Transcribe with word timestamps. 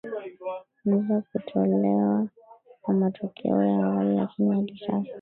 nza 0.87 1.17
kutolewa 1.29 2.27
kwa 2.81 2.93
matokeo 2.93 3.63
ya 3.63 3.85
awali 3.85 4.15
lakini 4.15 4.51
hadi 4.55 4.79
sasa 4.87 5.09